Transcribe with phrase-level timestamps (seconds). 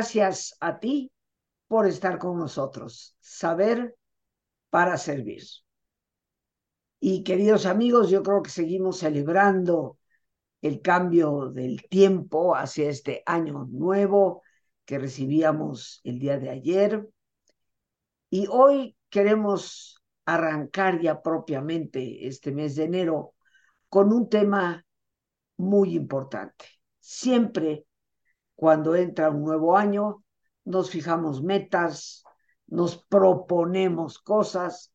[0.00, 1.12] Gracias a ti
[1.68, 3.14] por estar con nosotros.
[3.20, 3.94] Saber
[4.70, 5.42] para servir.
[6.98, 9.98] Y queridos amigos, yo creo que seguimos celebrando
[10.62, 14.42] el cambio del tiempo hacia este año nuevo
[14.86, 17.06] que recibíamos el día de ayer.
[18.30, 23.34] Y hoy queremos arrancar ya propiamente este mes de enero
[23.90, 24.82] con un tema
[25.58, 26.64] muy importante.
[26.98, 27.84] Siempre
[28.60, 30.22] cuando entra un nuevo año,
[30.66, 32.22] nos fijamos metas,
[32.66, 34.92] nos proponemos cosas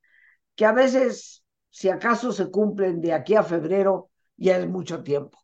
[0.53, 5.39] que a veces, si acaso se cumplen de aquí a febrero, ya es mucho tiempo.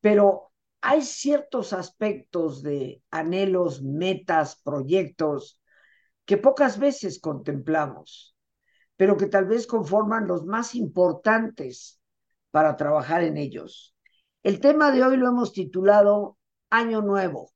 [0.00, 5.60] Pero hay ciertos aspectos de anhelos, metas, proyectos
[6.26, 8.36] que pocas veces contemplamos,
[8.94, 12.00] pero que tal vez conforman los más importantes
[12.52, 13.96] para trabajar en ellos.
[14.44, 16.38] El tema de hoy lo hemos titulado
[16.70, 17.52] Año Nuevo,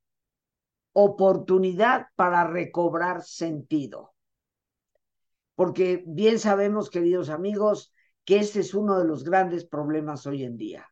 [0.92, 4.14] oportunidad para recobrar sentido.
[5.54, 7.92] Porque bien sabemos, queridos amigos,
[8.24, 10.88] que este es uno de los grandes problemas hoy en día.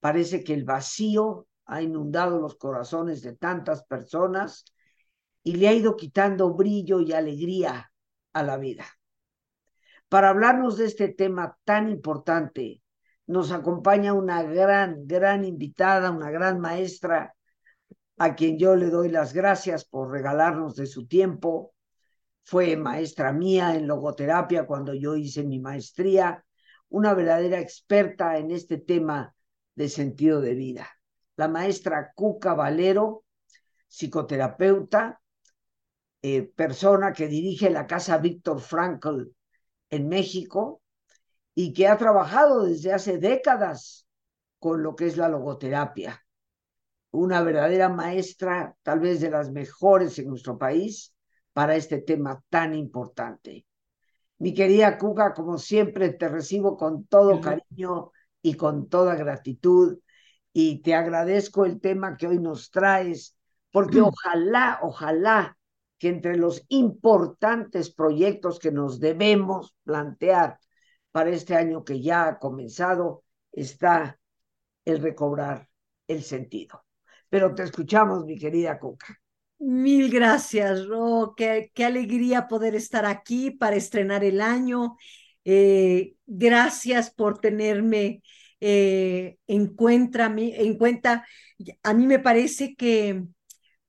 [0.00, 4.64] Parece que el vacío ha inundado los corazones de tantas personas
[5.42, 7.90] y le ha ido quitando brillo y alegría
[8.32, 8.84] a la vida.
[10.08, 12.83] Para hablarnos de este tema tan importante,
[13.26, 17.34] nos acompaña una gran, gran invitada, una gran maestra,
[18.18, 21.74] a quien yo le doy las gracias por regalarnos de su tiempo.
[22.44, 26.44] Fue maestra mía en logoterapia cuando yo hice mi maestría,
[26.88, 29.34] una verdadera experta en este tema
[29.74, 30.88] de sentido de vida.
[31.36, 33.24] La maestra Cuca Valero,
[33.88, 35.20] psicoterapeuta,
[36.22, 39.24] eh, persona que dirige la casa Víctor Frankl
[39.90, 40.82] en México,
[41.54, 44.06] y que ha trabajado desde hace décadas
[44.58, 46.24] con lo que es la logoterapia.
[47.10, 51.14] Una verdadera maestra, tal vez de las mejores en nuestro país,
[51.52, 53.66] para este tema tan importante.
[54.38, 58.10] Mi querida Cuca, como siempre, te recibo con todo cariño
[58.42, 59.98] y con toda gratitud
[60.52, 63.36] y te agradezco el tema que hoy nos traes,
[63.70, 64.04] porque mm.
[64.04, 65.56] ojalá, ojalá
[65.98, 70.58] que entre los importantes proyectos que nos debemos plantear
[71.14, 74.18] para este año que ya ha comenzado está
[74.84, 75.68] el recobrar
[76.08, 76.84] el sentido.
[77.28, 79.16] Pero te escuchamos, mi querida Coca.
[79.60, 81.34] Mil gracias, Ro.
[81.36, 84.96] Qué, qué alegría poder estar aquí para estrenar el año.
[85.44, 88.20] Eh, gracias por tenerme
[88.58, 91.24] eh, en, cuenta, en cuenta.
[91.84, 93.22] A mí me parece que,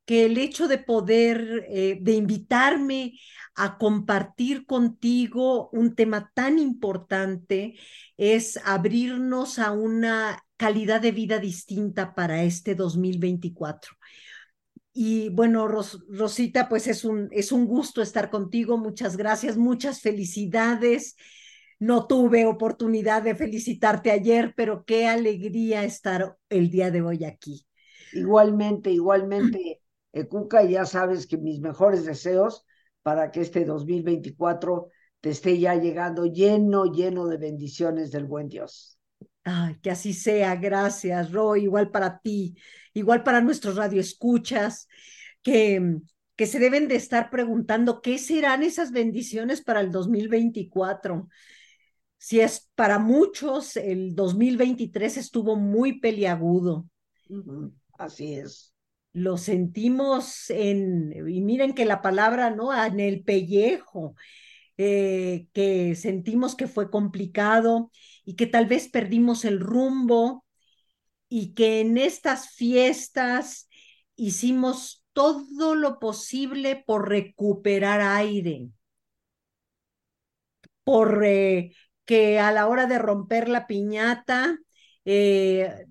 [0.06, 3.14] que el hecho de poder, eh, de invitarme
[3.56, 7.76] a compartir contigo un tema tan importante
[8.18, 13.94] es abrirnos a una calidad de vida distinta para este 2024.
[14.98, 18.78] Y bueno, Rosita, pues es un, es un gusto estar contigo.
[18.78, 21.18] Muchas gracias, muchas felicidades.
[21.80, 27.66] No tuve oportunidad de felicitarte ayer, pero qué alegría estar el día de hoy aquí.
[28.14, 29.82] Igualmente, igualmente,
[30.16, 32.66] eh, Cuca, ya sabes que mis mejores deseos
[33.04, 34.90] para que este 2024
[35.20, 38.98] te esté ya llegando lleno, lleno de bendiciones del buen Dios.
[39.44, 42.56] Ay, que así sea, gracias, Roy, igual para ti,
[42.94, 44.88] igual para nuestros radioescuchas,
[45.44, 45.98] que,
[46.38, 51.28] que se deben de estar preguntando qué serán esas bendiciones para el 2024.
[52.18, 56.88] Si es para muchos, el 2023 estuvo muy peliagudo.
[57.98, 58.75] Así es
[59.16, 62.74] lo sentimos en, y miren que la palabra, ¿no?
[62.74, 64.16] En el pellejo,
[64.78, 67.92] eh, que sentimos que fue complicado
[68.26, 70.46] y que tal vez perdimos el rumbo
[71.30, 73.70] y que en estas fiestas
[74.18, 78.70] hicimos todo lo posible por recuperar aire,
[80.84, 81.72] por eh,
[82.06, 84.58] que a la hora de romper la piñata,
[85.06, 85.86] eh,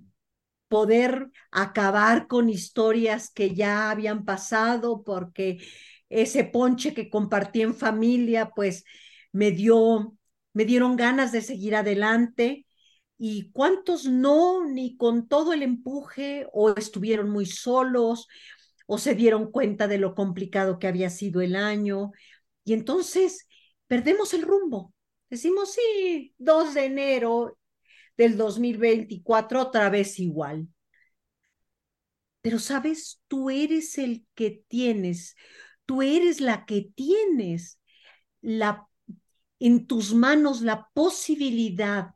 [0.75, 5.65] poder acabar con historias que ya habían pasado, porque
[6.09, 8.83] ese ponche que compartí en familia, pues
[9.31, 10.17] me dio,
[10.53, 12.67] me dieron ganas de seguir adelante.
[13.17, 18.27] Y cuántos no, ni con todo el empuje, o estuvieron muy solos,
[18.89, 22.11] o se dieron cuenta de lo complicado que había sido el año.
[22.65, 23.47] Y entonces
[23.87, 24.93] perdemos el rumbo.
[25.31, 27.59] Decimos, sí, 2 de enero
[28.17, 30.69] del 2024 otra vez igual.
[32.41, 35.35] Pero sabes, tú eres el que tienes,
[35.87, 37.81] tú eres la que tienes
[38.43, 38.87] la,
[39.59, 42.11] en tus manos la posibilidad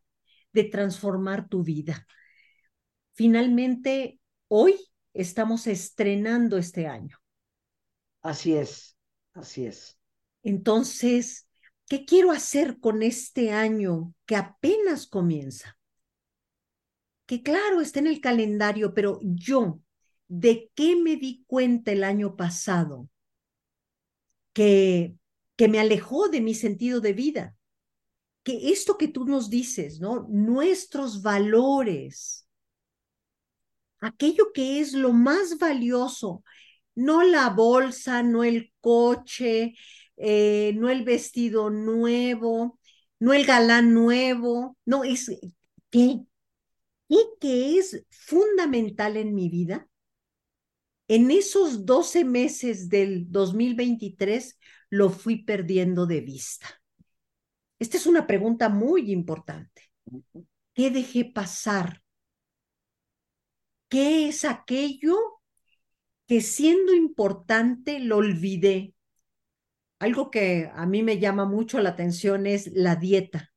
[0.53, 2.07] de transformar tu vida.
[3.15, 4.77] Finalmente, hoy
[5.15, 7.17] estamos estrenando este año.
[8.21, 8.99] Así es,
[9.33, 9.99] así es.
[10.43, 11.49] Entonces,
[11.89, 15.78] ¿qué quiero hacer con este año que apenas comienza?
[17.29, 19.81] Que claro, está en el calendario, pero yo,
[20.29, 23.11] ¿de qué me di cuenta el año pasado?
[24.55, 25.15] Que,
[25.55, 27.55] que me alejó de mi sentido de vida.
[28.45, 30.27] Que esto que tú nos dices, ¿no?
[30.31, 32.49] Nuestros valores,
[34.01, 36.43] aquello que es lo más valioso,
[36.95, 39.75] no la bolsa, no el coche,
[40.17, 42.79] eh, no el vestido nuevo,
[43.21, 45.31] no el galán nuevo, no, es
[45.91, 46.21] ¿qué?
[47.09, 49.89] ¿Qué que es fundamental en mi vida?
[51.09, 54.59] En esos 12 meses del 2023
[54.91, 56.67] lo fui perdiendo de vista.
[57.79, 59.83] Esta es una pregunta muy importante.
[60.75, 62.03] ¿Qué dejé pasar?
[63.89, 65.17] ¿Qué es aquello
[66.27, 68.95] que siendo importante lo olvidé?
[69.99, 73.51] Algo que a mí me llama mucho la atención es la dieta.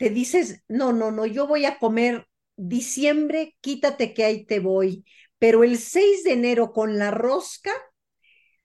[0.00, 2.26] Te dices, no, no, no, yo voy a comer
[2.56, 5.04] diciembre, quítate que ahí te voy,
[5.38, 7.72] pero el 6 de enero con la rosca,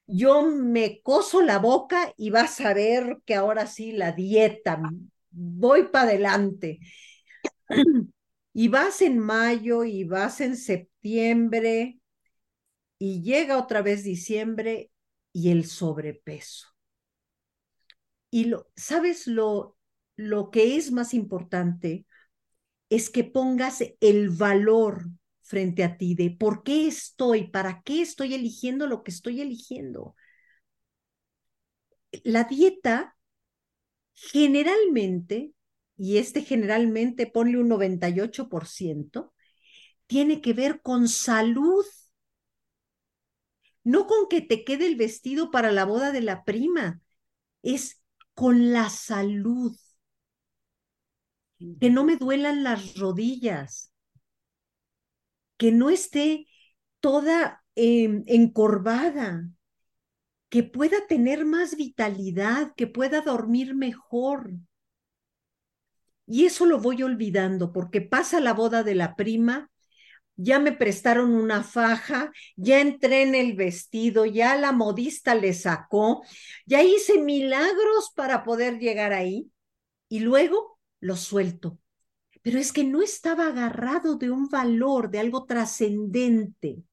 [0.08, 4.82] yo me coso la boca y vas a ver que ahora sí la dieta,
[5.32, 6.80] voy para adelante.
[8.58, 12.00] Y vas en mayo y vas en septiembre
[13.00, 14.92] y llega otra vez diciembre
[15.34, 16.68] y el sobrepeso.
[18.32, 19.75] Y lo, ¿sabes lo,
[20.16, 22.06] lo que es más importante?
[22.90, 25.06] Es que pongas el valor
[25.42, 30.16] frente a ti de por qué estoy, para qué estoy eligiendo lo que estoy eligiendo.
[32.24, 33.16] La dieta
[34.14, 35.54] generalmente
[35.98, 39.34] y este generalmente ponle un 98%,
[40.08, 41.86] tiene que ver con salud.
[43.84, 47.02] No con que te quede el vestido para la boda de la prima,
[47.64, 48.02] es
[48.36, 49.78] con la salud.
[51.80, 53.92] Que no me duelan las rodillas,
[55.58, 56.48] que no esté
[57.00, 59.50] toda em, encorvada,
[60.50, 64.52] que pueda tener más vitalidad, que pueda dormir mejor,
[66.28, 69.70] y eso lo voy olvidando porque pasa la boda de la prima,
[70.38, 76.24] ya me prestaron una faja, ya entré en el vestido, ya la modista le sacó,
[76.66, 79.50] ya hice milagros para poder llegar ahí.
[80.10, 80.75] Y luego
[81.06, 81.80] lo suelto.
[82.42, 86.84] Pero es que no estaba agarrado de un valor, de algo trascendente.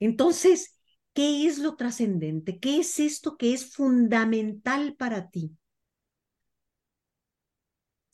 [0.00, 0.78] Entonces,
[1.12, 2.58] ¿qué es lo trascendente?
[2.58, 5.58] ¿Qué es esto que es fundamental para ti?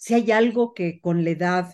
[0.04, 1.72] si hay algo que con la edad,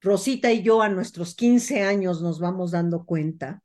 [0.00, 3.62] Rosita y yo a nuestros 15 años nos vamos dando cuenta,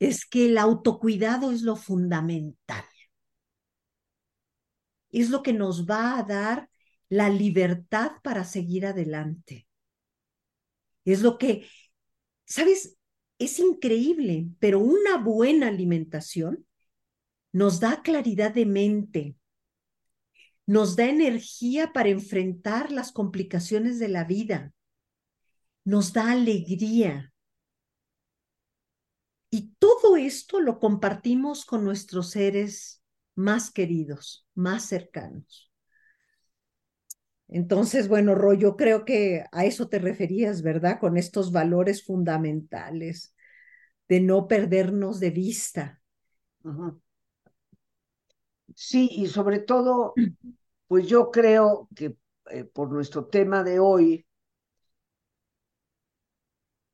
[0.00, 2.84] es que el autocuidado es lo fundamental.
[5.12, 6.68] Es lo que nos va a dar
[7.10, 9.66] la libertad para seguir adelante.
[11.04, 11.66] Es lo que,
[12.46, 12.96] ¿sabes?
[13.38, 16.66] Es increíble, pero una buena alimentación
[17.52, 19.36] nos da claridad de mente,
[20.66, 24.72] nos da energía para enfrentar las complicaciones de la vida,
[25.84, 27.32] nos da alegría.
[29.50, 33.02] Y todo esto lo compartimos con nuestros seres
[33.34, 35.69] más queridos, más cercanos.
[37.50, 41.00] Entonces, bueno, Roy, yo creo que a eso te referías, ¿verdad?
[41.00, 43.34] Con estos valores fundamentales
[44.08, 46.02] de no perdernos de vista.
[48.74, 50.14] Sí, y sobre todo
[50.88, 52.16] Pues yo creo que
[52.50, 54.26] eh, por nuestro tema de hoy,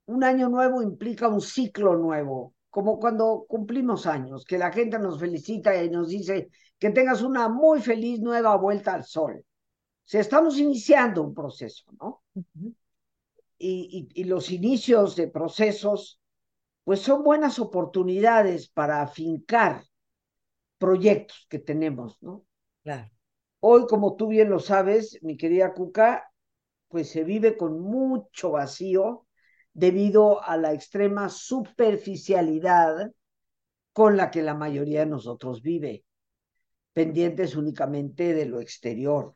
[0.06, 5.18] un año nuevo implica un ciclo nuevo, como cuando cumplimos años, que la gente nos
[5.20, 9.44] felicita y nos dice que tengas una muy feliz nueva vuelta al sol.
[10.06, 12.22] O sea, estamos iniciando un proceso, ¿no?
[13.58, 16.20] y, y, los inicios de procesos,
[16.84, 19.82] pues son buenas oportunidades para afincar
[20.78, 22.44] proyectos que tenemos, ¿no?
[22.84, 23.10] Claro.
[23.58, 26.30] Hoy, como tú bien lo sabes, mi querida Cuca,
[26.86, 29.26] pues se vive con mucho vacío
[29.72, 33.10] debido a la extrema superficialidad
[33.92, 36.04] con la que la mayoría de nosotros vive,
[36.92, 39.34] pendientes únicamente de lo exterior.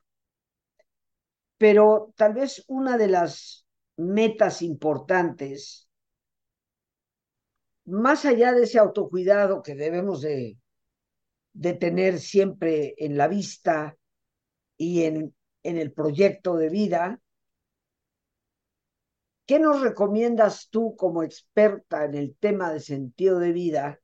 [1.60, 3.66] Pero tal vez una de las
[3.98, 5.90] metas importantes,
[7.84, 10.56] más allá de ese autocuidado que debemos de,
[11.78, 13.94] tener siempre en la vista
[14.78, 17.20] y en el proyecto de vida,
[19.44, 24.00] ¿qué nos recomiendas tú como experta en el tema de sentido de vida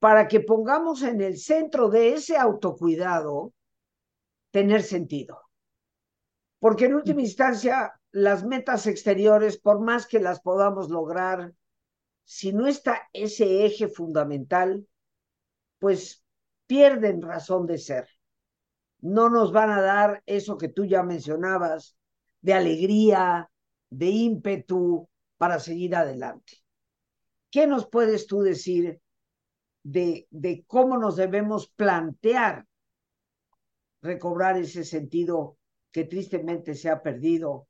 [0.00, 3.54] para que pongamos en el centro de ese autocuidado
[4.50, 5.49] tener sentido?
[6.60, 11.54] Porque en última instancia, las metas exteriores, por más que las podamos lograr,
[12.24, 14.86] si no está ese eje fundamental,
[15.78, 16.22] pues
[16.66, 18.08] pierden razón de ser.
[19.00, 21.96] No nos van a dar eso que tú ya mencionabas,
[22.42, 23.50] de alegría,
[23.88, 26.58] de ímpetu para seguir adelante.
[27.50, 29.00] ¿Qué nos puedes tú decir
[29.82, 32.66] de, de cómo nos debemos plantear
[34.02, 35.56] recobrar ese sentido
[35.92, 37.68] que tristemente se ha perdido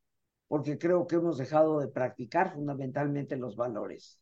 [0.48, 4.20] porque creo que hemos dejado de practicar fundamentalmente los valores.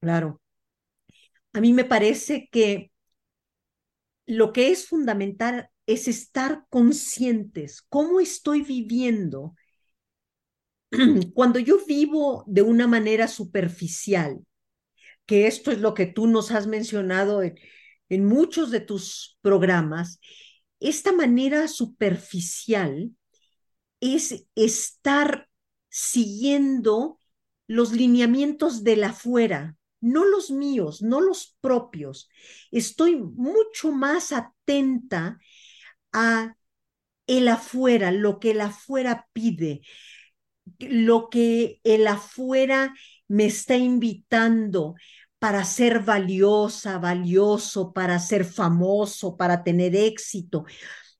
[0.00, 0.40] Claro.
[1.52, 2.92] A mí me parece que
[4.26, 9.54] lo que es fundamental es estar conscientes, cómo estoy viviendo.
[11.34, 14.38] Cuando yo vivo de una manera superficial,
[15.26, 17.58] que esto es lo que tú nos has mencionado en,
[18.08, 20.20] en muchos de tus programas,
[20.80, 23.12] esta manera superficial
[24.00, 25.48] es estar
[25.88, 27.18] siguiendo
[27.66, 32.28] los lineamientos de la afuera, no los míos, no los propios.
[32.70, 35.38] Estoy mucho más atenta
[36.12, 36.56] a
[37.26, 39.82] el afuera, lo que el afuera pide,
[40.78, 42.94] lo que el afuera
[43.28, 44.94] me está invitando
[45.40, 50.66] para ser valiosa, valioso, para ser famoso, para tener éxito.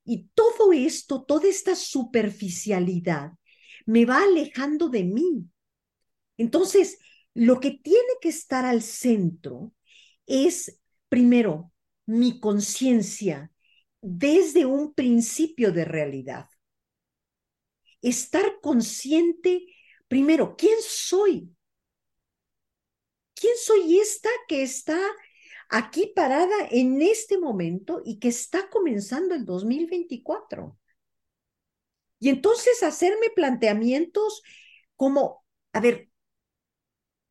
[0.05, 3.33] Y todo esto, toda esta superficialidad,
[3.87, 5.47] me va alejando de mí.
[6.37, 6.99] Entonces,
[7.35, 9.73] lo que tiene que estar al centro
[10.27, 11.73] es, primero,
[12.05, 13.51] mi conciencia
[14.03, 16.47] desde un principio de realidad.
[18.03, 19.67] Estar consciente,
[20.09, 21.55] primero, ¿quién soy?
[23.41, 24.99] ¿Quién soy esta que está
[25.71, 30.77] aquí parada en este momento y que está comenzando el 2024?
[32.19, 34.43] Y entonces hacerme planteamientos
[34.95, 36.11] como, a ver,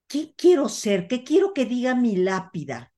[0.08, 1.08] ¿qué quiero ser?
[1.08, 2.92] ¿Qué quiero que diga mi lápida?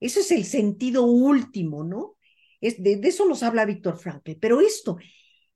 [0.00, 2.18] Ese es el sentido último, ¿no?
[2.60, 4.32] Es, de, de eso nos habla Víctor Frankl.
[4.40, 4.98] Pero esto,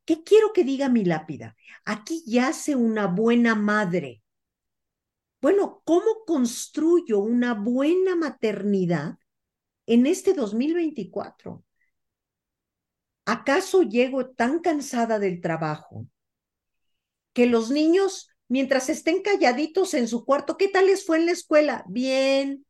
[0.07, 1.57] ¿qué quiero que diga mi lápida?
[1.85, 4.23] Aquí yace una buena madre.
[5.41, 9.19] Bueno, ¿cómo construyo una buena maternidad
[9.87, 11.65] en este 2024?
[13.25, 16.07] ¿Acaso llego tan cansada del trabajo
[17.33, 20.57] que los niños mientras estén calladitos en su cuarto.
[20.57, 21.85] ¿Qué tal les fue en la escuela?
[21.89, 22.67] Bien.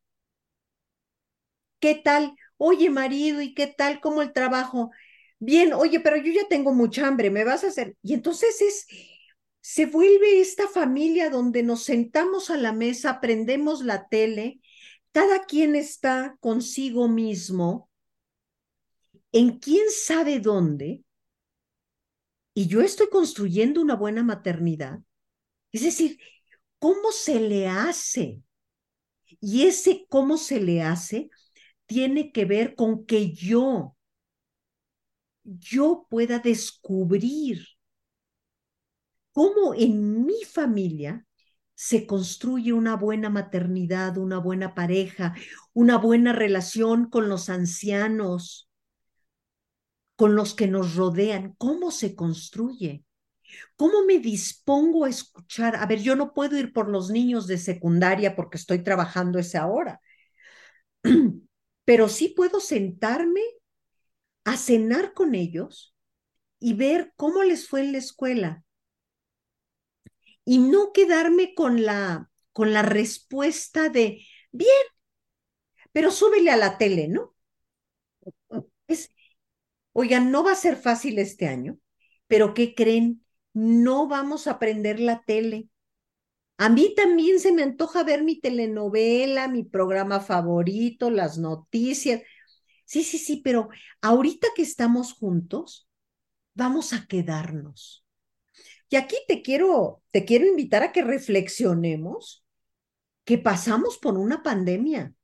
[1.81, 2.35] ¿Qué tal?
[2.59, 4.01] Oye, marido, ¿y qué tal?
[4.01, 4.91] ¿Cómo el trabajo?
[5.39, 7.97] Bien, oye, pero yo ya tengo mucha hambre, ¿me vas a hacer?
[8.03, 8.87] Y entonces es,
[9.61, 14.61] se vuelve esta familia donde nos sentamos a la mesa, prendemos la tele,
[15.13, 17.91] cada quien está consigo mismo,
[19.33, 21.05] en quién sabe dónde,
[22.55, 25.01] y yo estoy construyendo una buena maternidad,
[25.73, 26.19] es decir,
[26.79, 28.43] ¿cómo se le hace?
[29.41, 31.31] Y ese cómo se le hace
[31.87, 33.97] tiene que ver con que yo,
[35.45, 37.67] yo pueda descubrir
[39.33, 41.27] cómo en mi familia
[41.75, 45.35] se construye una buena maternidad, una buena pareja,
[45.73, 48.69] una buena relación con los ancianos,
[50.17, 53.05] con los que nos rodean, cómo se construye.
[53.77, 55.77] ¿Cómo me dispongo a escuchar?
[55.77, 59.67] A ver, yo no puedo ir por los niños de secundaria porque estoy trabajando esa
[59.67, 60.01] hora,
[61.85, 63.41] pero sí puedo sentarme
[64.45, 65.95] a cenar con ellos
[66.59, 68.65] y ver cómo les fue en la escuela
[70.45, 74.69] y no quedarme con la con la respuesta de bien,
[75.93, 77.35] pero súbele a la tele, ¿no?
[78.87, 79.11] Es,
[79.93, 81.79] oigan, no va a ser fácil este año,
[82.27, 83.25] pero ¿qué creen?
[83.55, 85.69] no vamos a prender la tele.
[86.59, 92.23] A mí también se me antoja ver mi telenovela, mi programa favorito, las noticias.
[92.87, 93.71] Sí, sí, sí, pero
[94.03, 95.89] ahorita que estamos juntos,
[96.55, 98.05] vamos a quedarnos.
[98.91, 102.45] Y aquí te quiero, te quiero invitar a que reflexionemos
[103.25, 105.15] que pasamos por una pandemia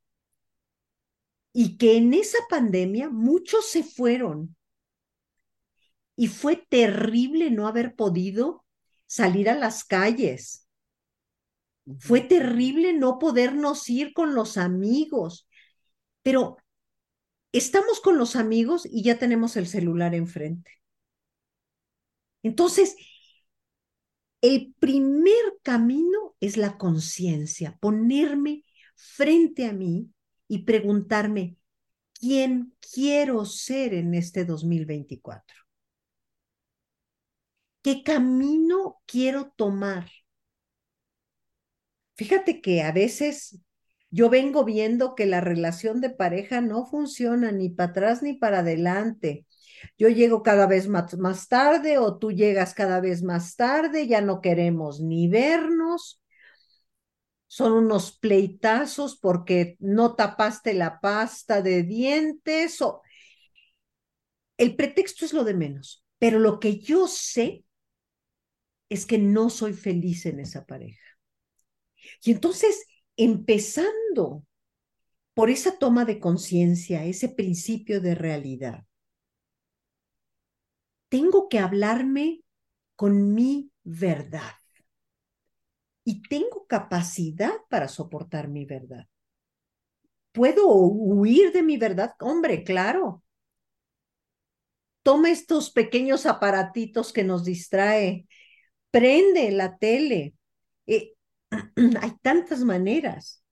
[1.53, 4.57] y que en esa pandemia muchos se fueron
[6.15, 8.65] y fue terrible no haber podido
[9.07, 10.69] salir a las calles.
[11.99, 15.49] Fue terrible no podernos ir con los amigos,
[16.23, 16.57] pero
[17.51, 20.71] estamos con los amigos y ya tenemos el celular enfrente.
[22.43, 22.97] Entonces,
[24.40, 28.64] El primer camino es la conciencia, ponerme
[28.95, 30.11] frente a mí
[30.49, 31.57] y preguntarme,
[32.12, 35.57] ¿quién quiero ser en este 2024?
[37.83, 40.11] ¿Qué camino quiero tomar?
[42.16, 43.61] Fíjate que a veces
[44.11, 48.61] yo vengo viendo que la relación de pareja no funciona ni para atrás ni para
[48.61, 49.47] adelante.
[49.99, 54.21] Yo llego cada vez más, más, tarde o tú llegas cada vez más tarde, ya
[54.21, 56.23] no queremos ni vernos.
[57.47, 63.02] Son unos pleitazos porque no tapaste la pasta de dientes o...
[64.59, 67.64] El pretexto es lo de menos, pero lo que yo sé
[68.88, 71.02] es que no soy feliz en esa pareja.
[72.23, 74.45] Y entonces empezando
[75.35, 78.85] por esa toma de conciencia, ese principio de realidad.
[81.09, 82.43] Tengo que hablarme
[82.97, 84.53] con mi verdad.
[86.05, 89.07] Y tengo capacidad para soportar mi verdad.
[90.33, 92.15] ¿Puedo huir de mi verdad?
[92.21, 93.23] Hombre, claro.
[95.03, 98.27] Toma estos pequeños aparatitos que nos distrae.
[98.91, 100.35] Prende la tele.
[100.87, 101.15] Eh,
[102.03, 103.45] Hay tantas maneras,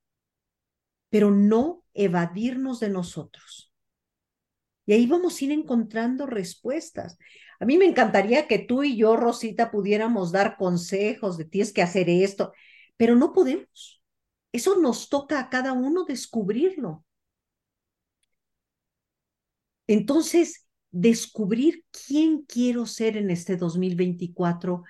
[1.08, 3.72] pero no evadirnos de nosotros.
[4.86, 7.18] Y ahí vamos a ir encontrando respuestas.
[7.60, 11.82] A mí me encantaría que tú y yo, Rosita, pudiéramos dar consejos de tienes que
[11.82, 12.52] hacer esto,
[12.96, 14.02] pero no podemos.
[14.52, 17.04] Eso nos toca a cada uno descubrirlo.
[19.86, 24.84] Entonces, descubrir quién quiero ser en este 2024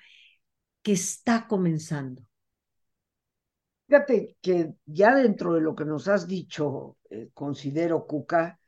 [0.81, 2.21] que está comenzando.
[3.87, 8.59] Fíjate que ya dentro de lo que nos has dicho, eh, considero, Cuca,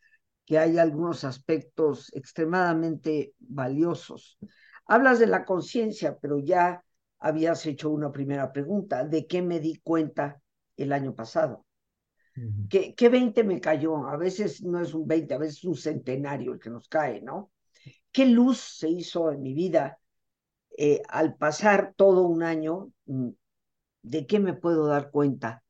[0.47, 4.39] que hay algunos aspectos extremadamente valiosos.
[4.88, 6.83] Hablas de la conciencia, pero ya
[7.19, 9.03] habías hecho una primera pregunta.
[9.03, 10.41] ¿De qué me di cuenta
[10.75, 11.65] el año pasado?
[12.69, 14.07] ¿Qué, ¿Qué 20 me cayó?
[14.07, 17.21] A veces no es un 20, a veces es un centenario el que nos cae,
[17.21, 17.51] ¿no?
[18.12, 19.99] ¿Qué luz se hizo en mi vida
[20.77, 23.29] eh, al pasar todo un año mm,
[24.07, 25.63] ¿de qué me puedo dar cuenta?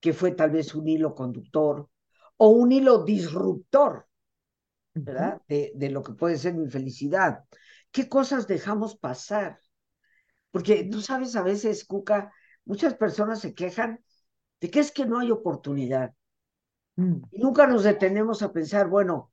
[0.00, 1.88] Que fue tal vez un hilo conductor
[2.36, 4.06] o un hilo disruptor,
[4.94, 5.40] ¿verdad?
[5.48, 7.44] de, de, lo que puede ser mi felicidad.
[7.90, 9.60] ¿Qué cosas dejamos pasar?
[10.50, 12.32] Porque tú sabes, a veces, Cuca,
[12.64, 14.04] muchas personas se quejan
[14.60, 16.12] de que es que no hay oportunidad.
[16.96, 17.22] Mm.
[17.30, 19.32] Y nunca nos detenemos a pensar, bueno,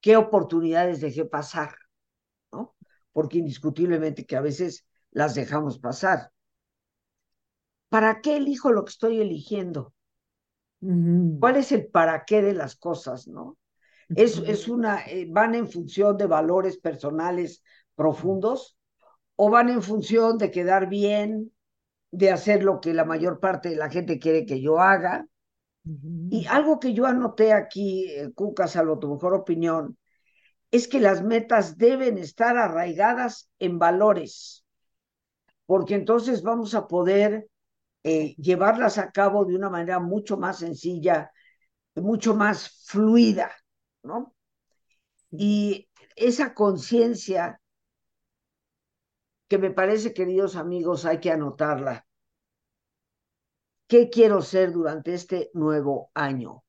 [0.00, 1.74] ¿qué oportunidades dejé pasar?
[2.52, 2.76] ¿No?
[3.12, 6.32] Porque indiscutiblemente que a veces las dejamos pasar.
[7.88, 9.94] ¿para qué elijo lo que estoy eligiendo?
[10.80, 13.57] ¿Cuál es el para qué de las cosas, no?
[14.14, 17.62] Es, es una, eh, van en función de valores personales
[17.94, 18.78] profundos
[19.36, 21.52] o van en función de quedar bien,
[22.10, 25.26] de hacer lo que la mayor parte de la gente quiere que yo haga.
[26.30, 29.96] Y algo que yo anoté aquí, eh, Cucas, a tu mejor opinión,
[30.70, 34.64] es que las metas deben estar arraigadas en valores,
[35.66, 37.48] porque entonces vamos a poder
[38.04, 41.30] eh, llevarlas a cabo de una manera mucho más sencilla,
[41.94, 43.50] mucho más fluida,
[44.02, 44.34] ¿no?
[45.30, 47.60] Y esa conciencia
[49.48, 52.06] que me parece, queridos amigos, hay que anotarla.
[53.86, 56.64] ¿Qué quiero ser durante este nuevo año?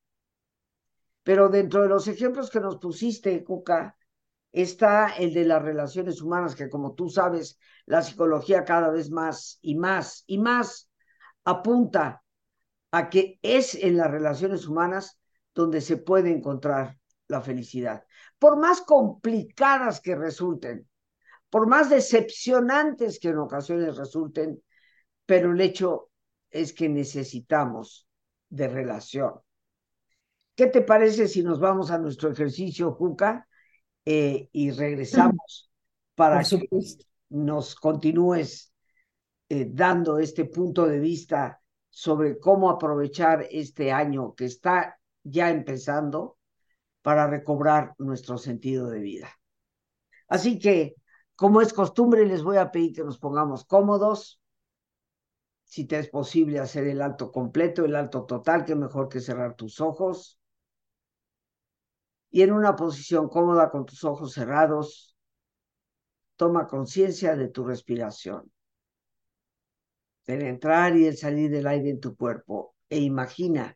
[1.24, 3.98] Pero dentro de los ejemplos que nos pusiste, Cuca,
[4.52, 9.60] está el de las relaciones humanas, que como tú sabes, la psicología cada vez más
[9.62, 10.90] y más y más
[11.44, 12.24] apunta
[12.92, 15.20] a que es en las relaciones humanas
[15.54, 16.99] donde se puede encontrar
[17.30, 18.04] la felicidad.
[18.38, 20.88] Por más complicadas que resulten,
[21.50, 24.62] por más decepcionantes que en ocasiones resulten,
[25.26, 26.10] pero el hecho
[26.50, 28.08] es que necesitamos
[28.50, 29.36] de relación.
[30.56, 33.48] ¿Qué te parece si nos vamos a nuestro ejercicio, Juca,
[34.04, 35.72] eh, y regresamos
[36.16, 36.68] para que
[37.30, 38.74] nos continúes
[39.48, 46.39] eh, dando este punto de vista sobre cómo aprovechar este año que está ya empezando
[47.02, 49.30] para recobrar nuestro sentido de vida.
[50.28, 50.96] Así que,
[51.36, 54.42] como es costumbre, les voy a pedir que nos pongamos cómodos.
[55.64, 59.56] Si te es posible hacer el alto completo, el alto total, que mejor que cerrar
[59.56, 60.40] tus ojos.
[62.32, 65.16] Y en una posición cómoda con tus ojos cerrados,
[66.36, 68.52] toma conciencia de tu respiración
[70.30, 73.76] del entrar y el salir del aire en tu cuerpo e imagina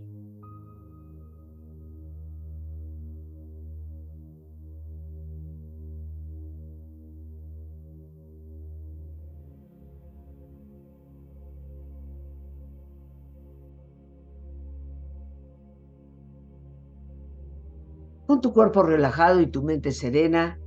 [18.41, 20.59] Tu cuerpo relajado y tu mente serena,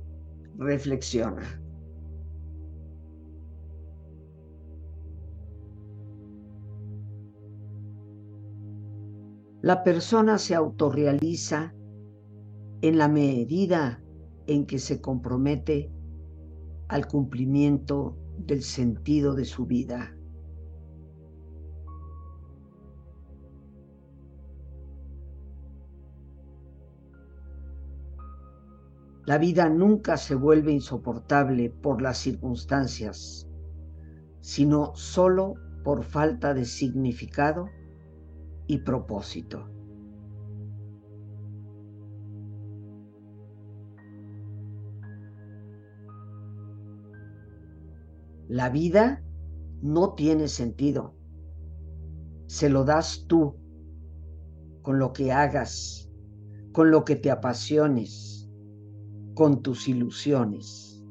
[0.57, 1.61] reflexiona.
[9.61, 11.73] La persona se autorrealiza
[12.81, 14.01] en la medida
[14.47, 15.91] en que se compromete
[16.87, 20.14] al cumplimiento del sentido de su vida.
[29.25, 33.49] La vida nunca se vuelve insoportable por las circunstancias,
[34.39, 37.65] sino solo por falta de significado
[38.67, 39.67] y propósito.
[48.47, 49.23] La vida
[49.81, 51.15] no tiene sentido.
[52.45, 53.55] Se lo das tú
[54.83, 56.11] con lo que hagas,
[56.71, 58.34] con lo que te apasiones
[59.35, 61.03] con tus ilusiones.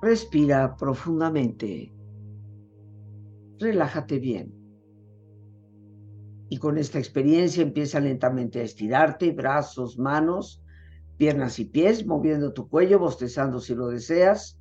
[0.00, 1.92] Respira profundamente.
[3.58, 4.54] Relájate bien.
[6.50, 10.62] Y con esta experiencia empieza lentamente a estirarte, brazos, manos,
[11.16, 14.60] piernas y pies, moviendo tu cuello, bostezando si lo deseas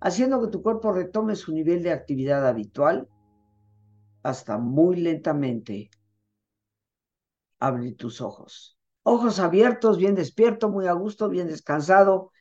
[0.00, 3.08] haciendo que tu cuerpo retome su nivel de actividad habitual
[4.22, 5.90] hasta muy lentamente
[7.58, 8.78] abrir tus ojos.
[9.02, 12.32] Ojos abiertos, bien despierto, muy a gusto, bien descansado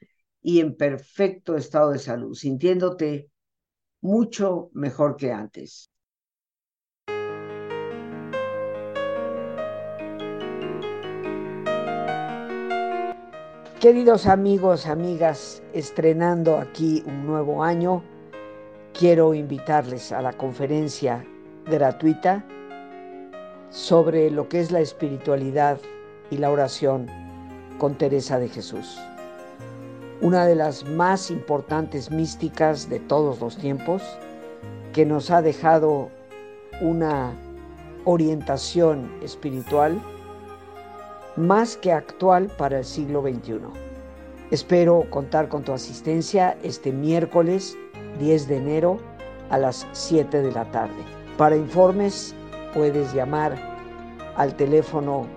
[0.41, 3.29] y en perfecto estado de salud, sintiéndote
[4.01, 5.91] mucho mejor que antes.
[13.85, 18.01] Queridos amigos, amigas, estrenando aquí un nuevo año,
[18.97, 21.23] quiero invitarles a la conferencia
[21.67, 22.43] gratuita
[23.69, 25.77] sobre lo que es la espiritualidad
[26.31, 27.05] y la oración
[27.77, 28.97] con Teresa de Jesús.
[30.19, 34.01] Una de las más importantes místicas de todos los tiempos
[34.93, 36.09] que nos ha dejado
[36.81, 37.33] una
[38.03, 40.01] orientación espiritual
[41.37, 43.59] más que actual para el siglo XXI.
[44.51, 47.77] Espero contar con tu asistencia este miércoles
[48.19, 48.99] 10 de enero
[49.49, 50.93] a las 7 de la tarde.
[51.37, 52.35] Para informes
[52.73, 53.55] puedes llamar
[54.37, 55.27] al teléfono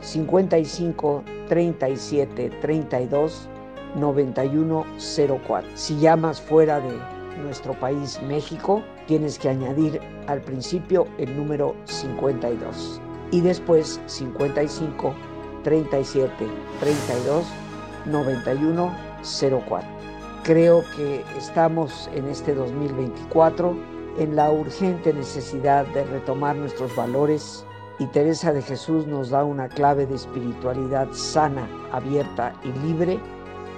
[0.00, 3.48] 55 37 32
[3.96, 5.70] 9104.
[5.74, 6.96] Si llamas fuera de
[7.42, 15.14] nuestro país, México, tienes que añadir al principio el número 52 y después 55
[15.62, 16.46] 37
[16.80, 17.44] 32
[18.06, 19.88] 91 04.
[20.42, 23.76] Creo que estamos en este 2024
[24.18, 27.64] en la urgente necesidad de retomar nuestros valores
[27.98, 33.20] y Teresa de Jesús nos da una clave de espiritualidad sana, abierta y libre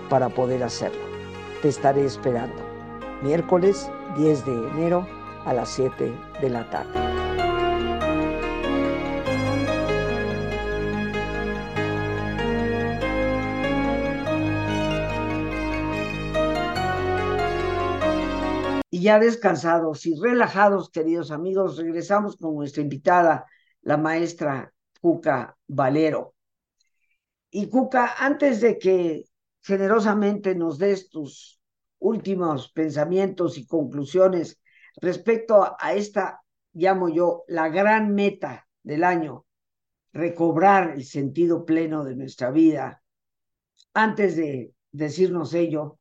[0.08, 1.02] para poder hacerlo.
[1.60, 2.62] Te estaré esperando.
[3.22, 5.06] Miércoles 10 de enero
[5.44, 7.21] a las 7 de la tarde.
[19.02, 23.46] Ya descansados y relajados, queridos amigos, regresamos con nuestra invitada,
[23.82, 26.34] la maestra Cuca Valero.
[27.50, 29.24] Y Cuca, antes de que
[29.60, 31.60] generosamente nos des tus
[31.98, 34.60] últimos pensamientos y conclusiones
[35.00, 39.46] respecto a esta, llamo yo, la gran meta del año,
[40.12, 43.02] recobrar el sentido pleno de nuestra vida.
[43.94, 45.98] Antes de decirnos ello,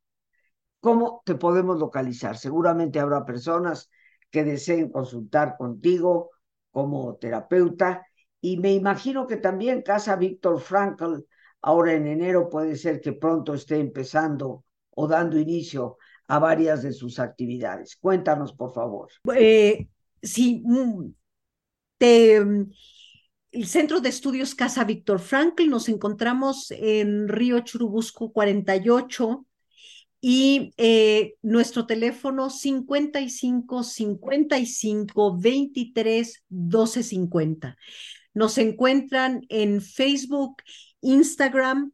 [0.82, 2.38] ¿Cómo te podemos localizar?
[2.38, 3.90] Seguramente habrá personas
[4.32, 6.32] que deseen consultar contigo
[6.72, 8.06] como terapeuta
[8.42, 11.20] y me imagino que también Casa Víctor Frankl
[11.62, 16.94] ahora en enero puede ser que pronto esté empezando o dando inicio a varias de
[16.94, 17.98] sus actividades.
[17.98, 19.10] Cuéntanos, por favor.
[19.36, 19.88] Eh,
[20.22, 21.14] sí, mm,
[22.00, 22.72] mm,
[23.52, 29.46] el Centro de Estudios Casa Víctor Frankl nos encontramos en Río Churubusco 48
[30.22, 37.78] y eh, nuestro teléfono 55 55 23 12 50.
[38.36, 40.58] Nos encuentran en Facebook,
[41.02, 41.92] Instagram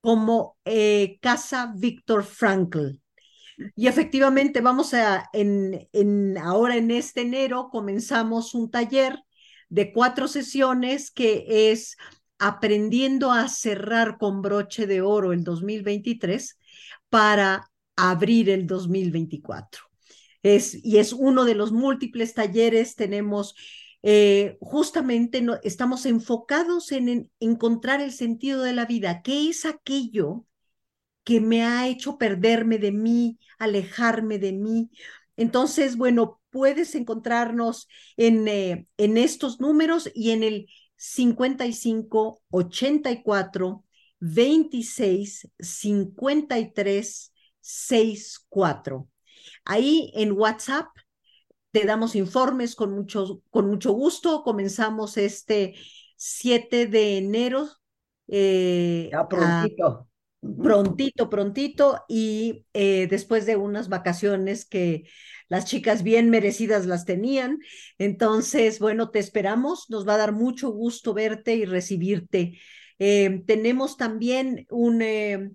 [0.00, 2.98] como eh, Casa Víctor Frankl.
[3.76, 9.20] Y efectivamente vamos a, en, en, ahora en este enero comenzamos un taller
[9.68, 11.96] de cuatro sesiones que es
[12.38, 16.58] aprendiendo a cerrar con broche de oro el 2023
[17.10, 19.82] para abrir el 2024.
[20.42, 23.54] Es, y es uno de los múltiples talleres, tenemos
[24.02, 29.22] eh, justamente no, estamos enfocados en, en, encontrar el sentido de la vida.
[29.22, 30.46] ¿Qué es aquello
[31.24, 34.90] que me ha hecho perderme de mí, alejarme de mí?
[35.36, 43.84] Entonces, bueno, puedes encontrarnos en, eh, en estos números y en el 55 84
[44.20, 49.08] 26 53 64.
[49.64, 50.86] Ahí en WhatsApp
[51.72, 54.42] te damos informes con mucho, con mucho gusto.
[54.42, 55.74] Comenzamos este
[56.16, 57.68] 7 de enero.
[58.28, 59.86] Eh, ya prontito.
[59.86, 60.06] A,
[60.62, 62.04] prontito, prontito.
[62.08, 65.04] Y eh, después de unas vacaciones que
[65.48, 67.58] las chicas bien merecidas las tenían.
[67.98, 69.88] Entonces, bueno, te esperamos.
[69.90, 72.58] Nos va a dar mucho gusto verte y recibirte.
[73.00, 75.50] Eh, tenemos también un, eh,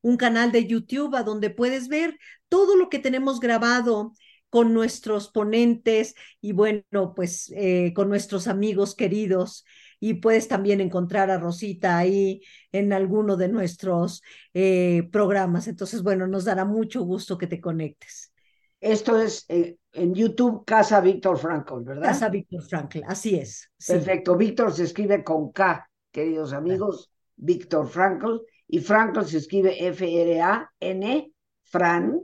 [0.00, 4.12] un canal de YouTube a donde puedes ver todo lo que tenemos grabado
[4.48, 9.64] con nuestros ponentes y bueno, pues eh, con nuestros amigos queridos.
[9.98, 15.66] Y puedes también encontrar a Rosita ahí en alguno de nuestros eh, programas.
[15.66, 18.32] Entonces, bueno, nos dará mucho gusto que te conectes.
[18.80, 22.08] Esto es eh, en YouTube Casa Víctor Frankl, ¿verdad?
[22.08, 23.70] Casa Víctor Frankl, así es.
[23.86, 24.36] Perfecto.
[24.36, 27.10] Víctor se escribe con K, queridos amigos.
[27.36, 28.38] Víctor Frankl.
[28.68, 32.20] Y Frankl se escribe F-R-A-N, Fran,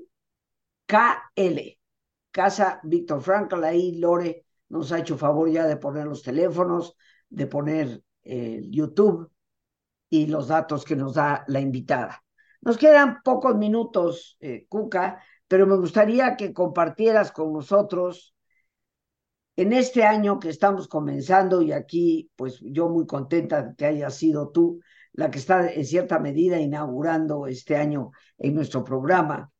[0.86, 1.78] K-L.
[2.30, 6.96] Casa Víctor Frankl, ahí Lore nos ha hecho favor ya de poner los teléfonos,
[7.28, 9.28] de poner eh, YouTube
[10.08, 12.22] y los datos que nos da la invitada.
[12.60, 18.36] Nos quedan pocos minutos, eh, Cuca, pero me gustaría que compartieras con nosotros
[19.56, 24.14] en este año que estamos comenzando y aquí, pues yo muy contenta de que hayas
[24.14, 24.80] sido tú
[25.12, 29.50] la que está en cierta medida inaugurando este año en nuestro programa.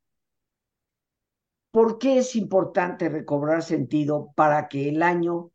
[1.71, 5.51] ¿Por qué es importante recobrar sentido para que el año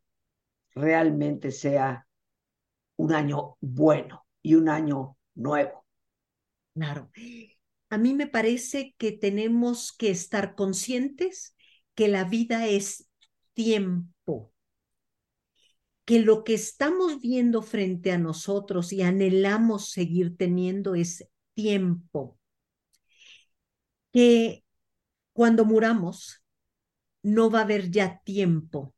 [0.73, 2.07] realmente sea
[2.95, 5.85] un año bueno y un año nuevo?
[6.73, 7.09] Claro.
[7.89, 11.55] A mí me parece que tenemos que estar conscientes
[11.95, 13.07] que la vida es
[13.53, 14.11] tiempo,
[16.07, 22.39] que lo que estamos viendo frente a nosotros y anhelamos seguir teniendo es tiempo,
[24.13, 24.63] que
[25.33, 26.45] cuando muramos
[27.23, 28.95] no va a haber ya tiempo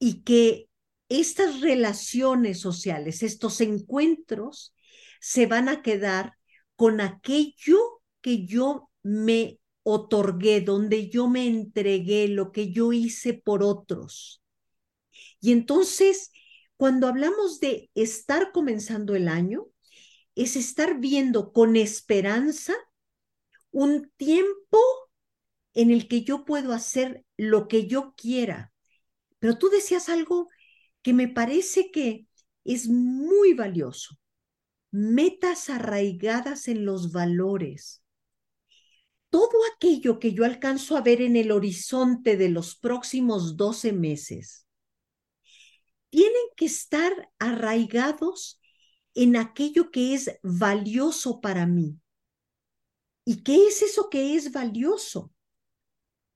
[0.00, 0.68] y que
[1.08, 4.74] estas relaciones sociales, estos encuentros,
[5.20, 6.32] se van a quedar
[6.74, 13.62] con aquello que yo me otorgué, donde yo me entregué, lo que yo hice por
[13.62, 14.43] otros.
[15.44, 16.32] Y entonces,
[16.78, 19.66] cuando hablamos de estar comenzando el año,
[20.34, 22.74] es estar viendo con esperanza
[23.70, 24.78] un tiempo
[25.74, 28.72] en el que yo puedo hacer lo que yo quiera.
[29.38, 30.48] Pero tú decías algo
[31.02, 32.26] que me parece que
[32.64, 34.16] es muy valioso.
[34.92, 38.02] Metas arraigadas en los valores.
[39.28, 44.63] Todo aquello que yo alcanzo a ver en el horizonte de los próximos 12 meses,
[46.14, 48.60] tienen que estar arraigados
[49.14, 51.98] en aquello que es valioso para mí.
[53.24, 55.32] ¿Y qué es eso que es valioso?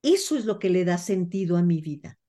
[0.01, 2.19] Eso es lo que le da sentido a mi vida.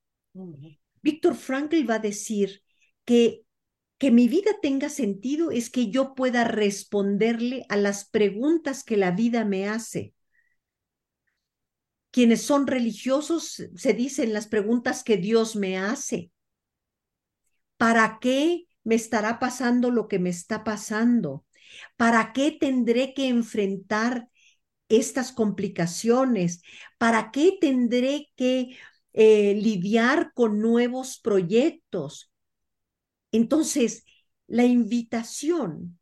[1.01, 2.63] Víctor Frankl va a decir
[3.03, 3.43] que
[3.97, 9.11] que mi vida tenga sentido es que yo pueda responderle a las preguntas que la
[9.11, 10.15] vida me hace.
[12.11, 16.31] Quienes son religiosos se dicen las preguntas que Dios me hace.
[17.81, 21.47] ¿Para qué me estará pasando lo que me está pasando?
[21.97, 24.29] ¿Para qué tendré que enfrentar
[24.87, 26.61] estas complicaciones?
[26.99, 28.77] ¿Para qué tendré que
[29.13, 32.31] eh, lidiar con nuevos proyectos?
[33.31, 34.05] Entonces,
[34.45, 35.97] la invitación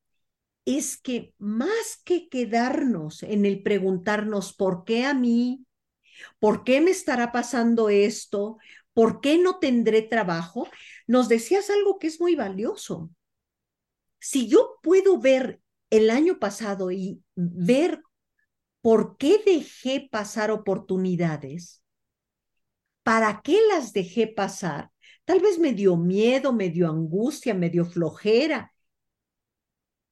[0.66, 5.66] es que más que quedarnos en el preguntarnos por qué a mí,
[6.40, 8.58] por qué me estará pasando esto,
[9.00, 10.68] por qué no tendré trabajo,
[11.08, 13.10] nos decías algo que es muy valioso.
[14.20, 18.02] Si yo puedo ver el año pasado y ver
[18.82, 21.82] ¿por qué dejé pasar oportunidades?
[23.04, 24.92] ¿Para qué las dejé pasar?
[25.24, 28.74] Tal vez me dio miedo, me dio angustia, me dio flojera.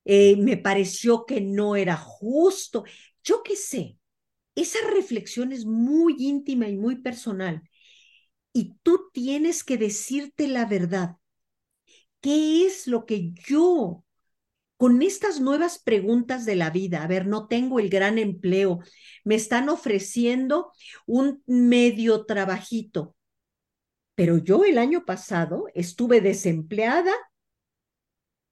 [0.06, 2.86] Eh, me pareció que no era justo.
[3.22, 3.98] Yo qué sé.
[4.56, 7.62] Esa reflexión es muy íntima y muy personal.
[8.58, 11.18] Y tú tienes que decirte la verdad.
[12.22, 14.04] ¿Qué es lo que yo
[14.78, 18.80] con estas nuevas preguntas de la vida, a ver, no tengo el gran empleo,
[19.24, 20.72] me están ofreciendo
[21.06, 23.16] un medio trabajito,
[24.16, 27.14] pero yo el año pasado estuve desempleada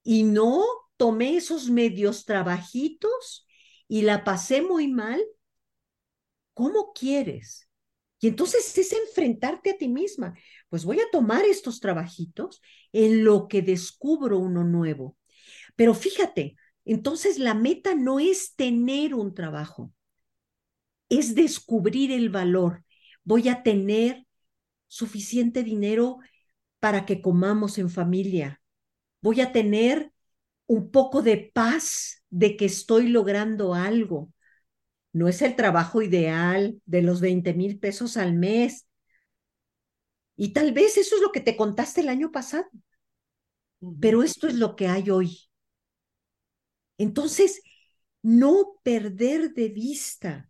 [0.04, 0.64] y no
[0.98, 3.48] tomé esos medios trabajitos
[3.88, 5.20] y la pasé muy mal.
[6.54, 7.65] ¿Cómo quieres?
[8.26, 10.34] Y entonces es enfrentarte a ti misma.
[10.70, 12.60] Pues voy a tomar estos trabajitos
[12.92, 15.16] en lo que descubro uno nuevo.
[15.76, 16.56] Pero fíjate,
[16.86, 19.94] entonces la meta no es tener un trabajo,
[21.08, 22.84] es descubrir el valor.
[23.24, 24.26] Voy a tener
[24.88, 26.18] suficiente dinero
[26.80, 28.60] para que comamos en familia.
[29.22, 30.12] Voy a tener
[30.66, 34.32] un poco de paz de que estoy logrando algo.
[35.16, 38.86] No es el trabajo ideal de los 20 mil pesos al mes.
[40.38, 42.66] Y tal vez eso es lo que te contaste el año pasado.
[44.02, 45.40] Pero esto es lo que hay hoy.
[46.98, 47.62] Entonces,
[48.22, 50.50] no perder de vista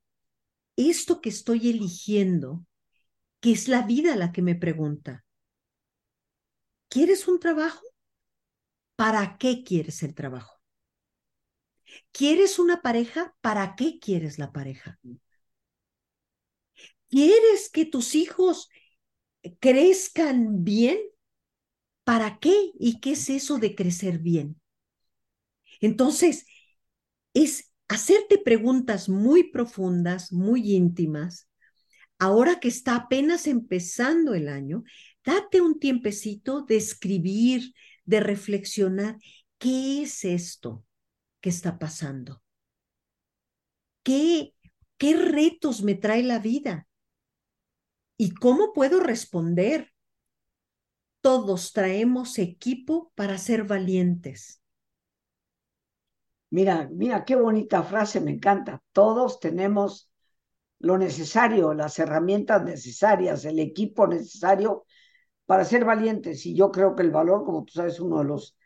[0.75, 2.65] esto que estoy eligiendo,
[3.41, 5.25] que es la vida la que me pregunta.
[6.89, 7.83] ¿Quieres un trabajo?
[8.97, 10.54] ¿Para qué quieres el trabajo?
[12.11, 13.35] ¿Quieres una pareja?
[13.41, 14.99] ¿Para qué quieres la pareja?
[17.09, 18.69] ¿Quieres que tus hijos
[19.59, 20.97] crezcan bien?
[22.03, 22.71] ¿Para qué?
[22.79, 24.59] ¿Y qué es eso de crecer bien?
[25.81, 26.45] Entonces,
[27.33, 31.49] es hacerte preguntas muy profundas, muy íntimas.
[32.17, 34.83] Ahora que está apenas empezando el año,
[35.25, 37.73] date un tiempecito de escribir,
[38.05, 39.17] de reflexionar,
[39.57, 40.85] ¿qué es esto
[41.45, 42.41] que está pasando?
[44.01, 44.55] ¿Qué,
[44.97, 46.87] qué retos me trae la vida?
[48.17, 49.93] ¿Y cómo puedo responder?
[51.21, 54.63] Todos traemos equipo para ser valientes.
[56.49, 58.81] Mira, mira, qué bonita frase, me encanta.
[58.91, 60.09] Todos tenemos
[60.79, 64.87] lo necesario, las herramientas necesarias, el equipo necesario
[65.45, 66.43] para ser valientes.
[66.47, 68.57] Y yo creo que el valor, como tú sabes, uno de los,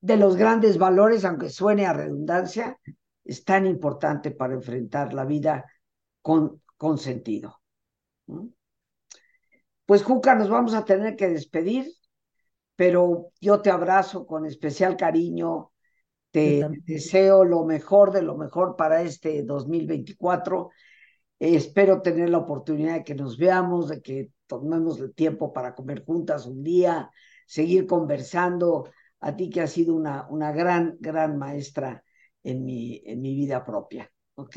[0.00, 2.78] de los grandes valores, aunque suene a redundancia,
[3.24, 5.64] es tan importante para enfrentar la vida
[6.22, 7.60] con, con sentido.
[9.86, 11.92] Pues Juca, nos vamos a tener que despedir,
[12.76, 15.72] pero yo te abrazo con especial cariño
[16.30, 20.70] te deseo lo mejor de lo mejor para este 2024.
[21.38, 26.04] espero tener la oportunidad de que nos veamos, de que tomemos el tiempo para comer
[26.04, 27.10] juntas un día,
[27.46, 28.90] seguir conversando.
[29.20, 32.04] A ti que has sido una, una gran, gran maestra
[32.42, 34.10] en mi, en mi vida propia.
[34.34, 34.56] ¿Ok?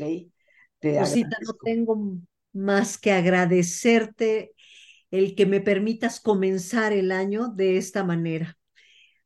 [0.78, 2.18] Te no tengo
[2.52, 4.54] más que agradecerte
[5.10, 8.58] el que me permitas comenzar el año de esta manera.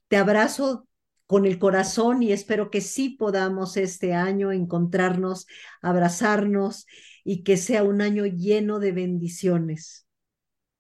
[0.09, 0.87] Te abrazo
[1.27, 5.47] con el corazón y espero que sí podamos este año encontrarnos,
[5.83, 6.87] abrazarnos
[7.25, 10.07] y que sea un año lleno de bendiciones.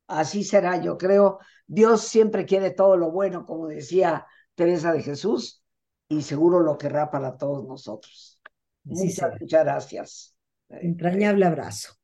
[0.06, 1.38] Así será, yo creo.
[1.66, 4.26] Dios siempre quiere todo lo bueno, como decía
[4.56, 5.62] Teresa de Jesús,
[6.08, 8.40] y seguro lo querrá para todos nosotros.
[8.82, 10.36] muchas, muchas gracias.
[10.68, 11.94] Entrañable abrazo.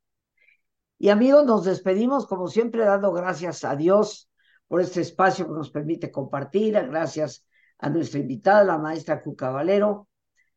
[0.99, 4.31] Y amigos, nos despedimos como siempre dando gracias a Dios
[4.69, 6.75] por este espacio que nos permite compartir.
[6.75, 7.45] Gracias
[7.79, 10.09] a nuestra invitada, la maestra Cuca Valero.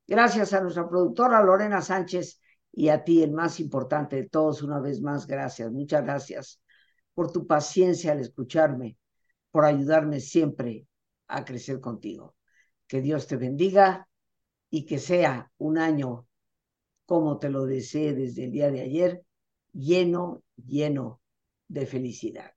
[0.06, 2.40] Gracias a nuestra productora Lorena Sánchez
[2.72, 6.62] y a ti, el más importante de todos, una vez más, gracias, muchas gracias
[7.14, 8.98] por tu paciencia al escucharme,
[9.50, 10.86] por ayudarme siempre
[11.28, 12.36] a crecer contigo.
[12.88, 14.08] Que Dios te bendiga
[14.70, 16.28] y que sea un año
[17.06, 19.26] como te lo deseé desde el día de ayer,
[19.74, 21.22] lleno, lleno
[21.68, 22.52] de felicidad.